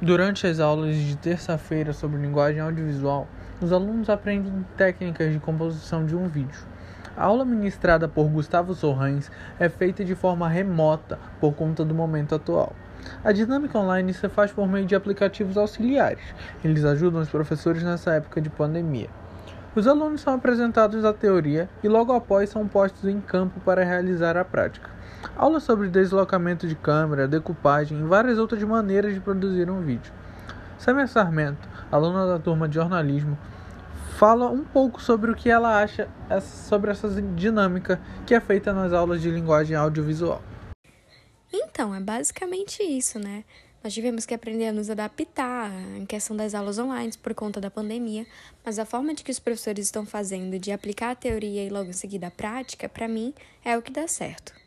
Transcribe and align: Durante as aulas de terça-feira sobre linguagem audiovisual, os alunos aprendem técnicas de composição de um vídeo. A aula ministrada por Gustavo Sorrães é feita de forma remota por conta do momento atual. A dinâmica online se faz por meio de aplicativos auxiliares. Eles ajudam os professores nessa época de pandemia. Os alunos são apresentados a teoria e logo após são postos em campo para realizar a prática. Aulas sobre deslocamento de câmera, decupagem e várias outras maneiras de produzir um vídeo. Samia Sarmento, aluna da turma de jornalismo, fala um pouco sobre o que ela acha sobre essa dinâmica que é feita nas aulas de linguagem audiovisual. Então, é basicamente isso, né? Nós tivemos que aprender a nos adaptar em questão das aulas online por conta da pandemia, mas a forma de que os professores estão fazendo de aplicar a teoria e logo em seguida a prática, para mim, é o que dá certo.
Durante 0.00 0.46
as 0.46 0.60
aulas 0.60 0.94
de 0.94 1.16
terça-feira 1.16 1.90
sobre 1.90 2.20
linguagem 2.20 2.60
audiovisual, 2.60 3.26
os 3.62 3.72
alunos 3.72 4.10
aprendem 4.10 4.62
técnicas 4.76 5.32
de 5.32 5.38
composição 5.38 6.04
de 6.04 6.14
um 6.14 6.28
vídeo. 6.28 6.60
A 7.16 7.24
aula 7.24 7.46
ministrada 7.46 8.06
por 8.06 8.28
Gustavo 8.28 8.74
Sorrães 8.74 9.30
é 9.58 9.70
feita 9.70 10.04
de 10.04 10.14
forma 10.14 10.46
remota 10.50 11.18
por 11.40 11.54
conta 11.54 11.82
do 11.82 11.94
momento 11.94 12.34
atual. 12.34 12.74
A 13.24 13.32
dinâmica 13.32 13.78
online 13.78 14.12
se 14.12 14.28
faz 14.28 14.52
por 14.52 14.68
meio 14.68 14.84
de 14.84 14.94
aplicativos 14.94 15.56
auxiliares. 15.56 16.22
Eles 16.62 16.84
ajudam 16.84 17.22
os 17.22 17.30
professores 17.30 17.82
nessa 17.82 18.12
época 18.12 18.38
de 18.38 18.50
pandemia. 18.50 19.08
Os 19.76 19.86
alunos 19.86 20.22
são 20.22 20.32
apresentados 20.32 21.04
a 21.04 21.12
teoria 21.12 21.68
e 21.84 21.88
logo 21.88 22.10
após 22.10 22.48
são 22.48 22.66
postos 22.66 23.04
em 23.04 23.20
campo 23.20 23.60
para 23.60 23.84
realizar 23.84 24.34
a 24.34 24.42
prática. 24.42 24.88
Aulas 25.36 25.64
sobre 25.64 25.90
deslocamento 25.90 26.66
de 26.66 26.74
câmera, 26.74 27.28
decupagem 27.28 28.00
e 28.00 28.02
várias 28.02 28.38
outras 28.38 28.62
maneiras 28.62 29.12
de 29.12 29.20
produzir 29.20 29.68
um 29.68 29.82
vídeo. 29.82 30.10
Samia 30.78 31.06
Sarmento, 31.06 31.68
aluna 31.92 32.26
da 32.26 32.38
turma 32.38 32.66
de 32.66 32.76
jornalismo, 32.76 33.36
fala 34.16 34.48
um 34.48 34.64
pouco 34.64 35.02
sobre 35.02 35.30
o 35.30 35.34
que 35.34 35.50
ela 35.50 35.82
acha 35.82 36.08
sobre 36.40 36.90
essa 36.90 37.06
dinâmica 37.34 38.00
que 38.24 38.34
é 38.34 38.40
feita 38.40 38.72
nas 38.72 38.94
aulas 38.94 39.20
de 39.20 39.30
linguagem 39.30 39.76
audiovisual. 39.76 40.40
Então, 41.52 41.94
é 41.94 42.00
basicamente 42.00 42.82
isso, 42.82 43.18
né? 43.18 43.44
Nós 43.82 43.94
tivemos 43.94 44.26
que 44.26 44.34
aprender 44.34 44.66
a 44.66 44.72
nos 44.72 44.90
adaptar 44.90 45.70
em 45.96 46.04
questão 46.04 46.36
das 46.36 46.54
aulas 46.54 46.78
online 46.78 47.12
por 47.22 47.34
conta 47.34 47.60
da 47.60 47.70
pandemia, 47.70 48.26
mas 48.64 48.78
a 48.78 48.84
forma 48.84 49.14
de 49.14 49.22
que 49.22 49.30
os 49.30 49.38
professores 49.38 49.86
estão 49.86 50.04
fazendo 50.04 50.58
de 50.58 50.72
aplicar 50.72 51.10
a 51.10 51.14
teoria 51.14 51.64
e 51.64 51.70
logo 51.70 51.90
em 51.90 51.92
seguida 51.92 52.26
a 52.26 52.30
prática, 52.30 52.88
para 52.88 53.06
mim, 53.06 53.32
é 53.64 53.78
o 53.78 53.82
que 53.82 53.92
dá 53.92 54.08
certo. 54.08 54.65